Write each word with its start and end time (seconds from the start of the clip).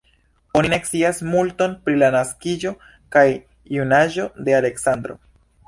Oni 0.61 0.69
ne 0.73 0.79
scias 0.87 1.19
multon 1.33 1.75
pri 1.83 1.99
la 2.03 2.09
naskiĝo 2.17 2.73
kaj 3.17 3.25
junaĝo 3.79 4.29
de 4.49 4.59
Aleksandro. 4.65 5.23